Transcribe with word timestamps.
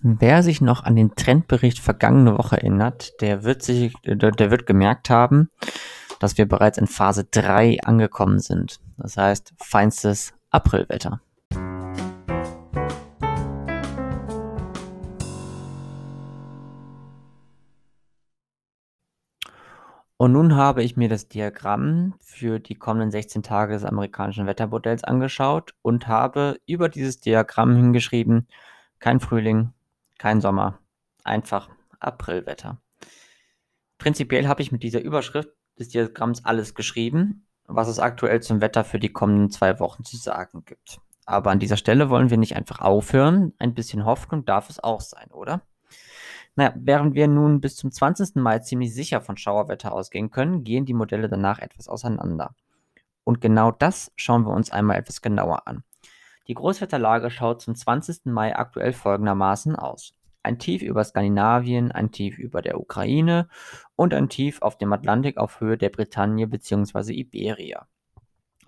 Wer 0.00 0.42
sich 0.42 0.60
noch 0.60 0.84
an 0.84 0.94
den 0.94 1.14
Trendbericht 1.16 1.78
vergangene 1.78 2.36
Woche 2.36 2.58
erinnert, 2.58 3.18
der 3.22 3.44
wird 3.44 3.62
sich, 3.62 3.94
der, 4.04 4.50
wird 4.50 4.66
gemerkt 4.66 5.08
haben, 5.08 5.48
dass 6.20 6.36
wir 6.36 6.46
bereits 6.46 6.76
in 6.76 6.86
Phase 6.86 7.24
3 7.24 7.80
angekommen 7.82 8.38
sind. 8.38 8.78
Das 8.98 9.16
heißt, 9.16 9.54
feinstes 9.58 10.34
Aprilwetter. 10.50 11.22
Und 20.18 20.32
nun 20.32 20.56
habe 20.56 20.82
ich 20.82 20.98
mir 20.98 21.08
das 21.08 21.28
Diagramm 21.28 22.14
für 22.20 22.58
die 22.58 22.74
kommenden 22.74 23.10
16 23.10 23.42
Tage 23.42 23.72
des 23.72 23.84
amerikanischen 23.84 24.46
Wettermodells 24.46 25.04
angeschaut 25.04 25.74
und 25.80 26.06
habe 26.06 26.58
über 26.66 26.90
dieses 26.90 27.20
Diagramm 27.20 27.76
hingeschrieben, 27.76 28.46
kein 28.98 29.20
Frühling, 29.20 29.72
kein 30.18 30.40
Sommer, 30.40 30.80
einfach 31.24 31.70
Aprilwetter. 32.00 32.80
Prinzipiell 33.98 34.48
habe 34.48 34.62
ich 34.62 34.72
mit 34.72 34.82
dieser 34.82 35.00
Überschrift 35.00 35.50
des 35.78 35.88
Diagramms 35.88 36.44
alles 36.44 36.74
geschrieben, 36.74 37.46
was 37.66 37.88
es 37.88 37.98
aktuell 37.98 38.40
zum 38.40 38.60
Wetter 38.60 38.84
für 38.84 38.98
die 38.98 39.12
kommenden 39.12 39.50
zwei 39.50 39.80
Wochen 39.80 40.04
zu 40.04 40.16
sagen 40.16 40.64
gibt. 40.64 41.00
Aber 41.24 41.50
an 41.50 41.58
dieser 41.58 41.76
Stelle 41.76 42.08
wollen 42.08 42.30
wir 42.30 42.36
nicht 42.38 42.54
einfach 42.54 42.80
aufhören. 42.80 43.52
Ein 43.58 43.74
bisschen 43.74 44.04
Hoffnung 44.04 44.44
darf 44.44 44.70
es 44.70 44.82
auch 44.82 45.00
sein, 45.00 45.30
oder? 45.32 45.62
Naja, 46.54 46.72
während 46.76 47.14
wir 47.14 47.28
nun 47.28 47.60
bis 47.60 47.76
zum 47.76 47.90
20. 47.90 48.36
Mai 48.36 48.60
ziemlich 48.60 48.94
sicher 48.94 49.20
von 49.20 49.36
Schauerwetter 49.36 49.92
ausgehen 49.92 50.30
können, 50.30 50.64
gehen 50.64 50.86
die 50.86 50.94
Modelle 50.94 51.28
danach 51.28 51.58
etwas 51.58 51.88
auseinander. 51.88 52.54
Und 53.24 53.40
genau 53.40 53.72
das 53.72 54.12
schauen 54.14 54.46
wir 54.46 54.52
uns 54.52 54.70
einmal 54.70 54.96
etwas 54.96 55.20
genauer 55.20 55.66
an. 55.66 55.82
Die 56.48 56.54
Großwetterlage 56.54 57.30
schaut 57.30 57.60
zum 57.60 57.74
20. 57.74 58.26
Mai 58.26 58.54
aktuell 58.54 58.92
folgendermaßen 58.92 59.74
aus. 59.74 60.14
Ein 60.44 60.60
Tief 60.60 60.80
über 60.80 61.02
Skandinavien, 61.02 61.90
ein 61.90 62.12
Tief 62.12 62.38
über 62.38 62.62
der 62.62 62.78
Ukraine 62.78 63.48
und 63.96 64.14
ein 64.14 64.28
Tief 64.28 64.62
auf 64.62 64.78
dem 64.78 64.92
Atlantik 64.92 65.38
auf 65.38 65.60
Höhe 65.60 65.76
der 65.76 65.90
Bretagne 65.90 66.46
bzw. 66.46 67.12
Iberia. 67.12 67.88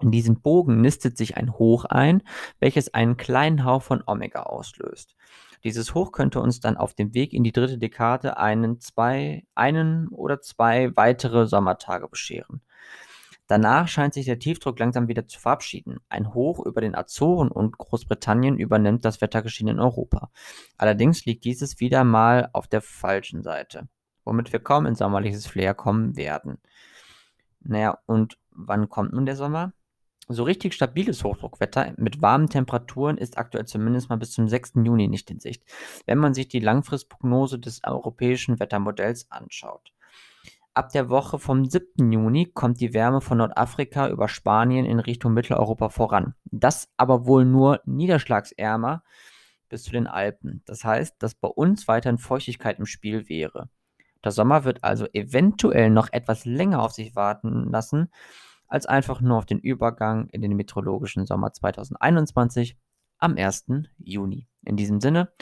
In 0.00 0.10
diesem 0.10 0.40
Bogen 0.40 0.80
nistet 0.80 1.16
sich 1.16 1.36
ein 1.36 1.52
Hoch 1.56 1.84
ein, 1.84 2.22
welches 2.58 2.94
einen 2.94 3.16
kleinen 3.16 3.64
Hauch 3.64 3.82
von 3.82 4.02
Omega 4.06 4.42
auslöst. 4.42 5.14
Dieses 5.62 5.94
Hoch 5.94 6.10
könnte 6.12 6.40
uns 6.40 6.60
dann 6.60 6.76
auf 6.76 6.94
dem 6.94 7.14
Weg 7.14 7.32
in 7.32 7.44
die 7.44 7.52
dritte 7.52 7.78
Dekade 7.78 8.36
einen, 8.36 8.80
zwei, 8.80 9.44
einen 9.54 10.08
oder 10.08 10.40
zwei 10.40 10.96
weitere 10.96 11.46
Sommertage 11.46 12.08
bescheren. 12.08 12.60
Danach 13.48 13.88
scheint 13.88 14.12
sich 14.12 14.26
der 14.26 14.38
Tiefdruck 14.38 14.78
langsam 14.78 15.08
wieder 15.08 15.26
zu 15.26 15.40
verabschieden. 15.40 16.00
Ein 16.10 16.34
Hoch 16.34 16.64
über 16.64 16.82
den 16.82 16.94
Azoren 16.94 17.50
und 17.50 17.78
Großbritannien 17.78 18.58
übernimmt 18.58 19.06
das 19.06 19.22
Wettergeschehen 19.22 19.68
in 19.68 19.80
Europa. 19.80 20.30
Allerdings 20.76 21.24
liegt 21.24 21.44
dieses 21.44 21.80
wieder 21.80 22.04
mal 22.04 22.50
auf 22.52 22.68
der 22.68 22.82
falschen 22.82 23.42
Seite, 23.42 23.88
womit 24.24 24.52
wir 24.52 24.60
kaum 24.60 24.84
in 24.84 24.94
sommerliches 24.94 25.46
Flair 25.46 25.72
kommen 25.72 26.14
werden. 26.16 26.58
Naja, 27.60 27.98
und 28.04 28.38
wann 28.50 28.90
kommt 28.90 29.14
nun 29.14 29.24
der 29.24 29.36
Sommer? 29.36 29.72
So 30.28 30.42
richtig 30.42 30.74
stabiles 30.74 31.24
Hochdruckwetter 31.24 31.94
mit 31.96 32.20
warmen 32.20 32.50
Temperaturen 32.50 33.16
ist 33.16 33.38
aktuell 33.38 33.64
zumindest 33.64 34.10
mal 34.10 34.16
bis 34.16 34.32
zum 34.32 34.46
6. 34.46 34.72
Juni 34.84 35.08
nicht 35.08 35.30
in 35.30 35.40
Sicht, 35.40 35.64
wenn 36.04 36.18
man 36.18 36.34
sich 36.34 36.48
die 36.48 36.60
Langfristprognose 36.60 37.58
des 37.58 37.82
europäischen 37.82 38.60
Wettermodells 38.60 39.30
anschaut. 39.30 39.94
Ab 40.78 40.90
der 40.90 41.08
Woche 41.08 41.40
vom 41.40 41.64
7. 41.64 42.12
Juni 42.12 42.52
kommt 42.54 42.80
die 42.80 42.94
Wärme 42.94 43.20
von 43.20 43.38
Nordafrika 43.38 44.08
über 44.10 44.28
Spanien 44.28 44.86
in 44.86 45.00
Richtung 45.00 45.34
Mitteleuropa 45.34 45.88
voran. 45.88 46.36
Das 46.44 46.88
aber 46.96 47.26
wohl 47.26 47.44
nur 47.44 47.80
niederschlagsärmer 47.84 49.02
bis 49.68 49.82
zu 49.82 49.90
den 49.90 50.06
Alpen. 50.06 50.62
Das 50.66 50.84
heißt, 50.84 51.20
dass 51.20 51.34
bei 51.34 51.48
uns 51.48 51.88
weiterhin 51.88 52.18
Feuchtigkeit 52.18 52.78
im 52.78 52.86
Spiel 52.86 53.28
wäre. 53.28 53.68
Der 54.22 54.30
Sommer 54.30 54.62
wird 54.62 54.84
also 54.84 55.08
eventuell 55.12 55.90
noch 55.90 56.12
etwas 56.12 56.44
länger 56.44 56.80
auf 56.80 56.92
sich 56.92 57.16
warten 57.16 57.72
lassen, 57.72 58.12
als 58.68 58.86
einfach 58.86 59.20
nur 59.20 59.36
auf 59.36 59.46
den 59.46 59.58
Übergang 59.58 60.28
in 60.28 60.42
den 60.42 60.54
meteorologischen 60.54 61.26
Sommer 61.26 61.52
2021 61.52 62.76
am 63.18 63.36
1. 63.36 63.66
Juni. 63.98 64.46
In 64.62 64.76
diesem 64.76 65.00
Sinne, 65.00 65.32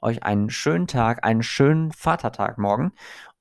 euch 0.00 0.22
einen 0.22 0.48
schönen 0.48 0.86
Tag, 0.86 1.22
einen 1.22 1.42
schönen 1.42 1.92
Vatertag 1.92 2.56
morgen 2.56 2.92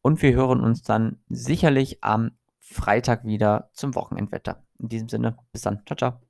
und 0.05 0.21
wir 0.21 0.35
hören 0.35 0.61
uns 0.61 0.83
dann 0.83 1.17
sicherlich 1.29 2.03
am 2.03 2.37
Freitag 2.59 3.25
wieder 3.25 3.71
zum 3.73 3.95
Wochenendwetter. 3.95 4.63
In 4.77 4.87
diesem 4.87 5.09
Sinne, 5.09 5.35
bis 5.51 5.63
dann. 5.63 5.81
Ciao, 5.87 5.97
ciao. 5.97 6.25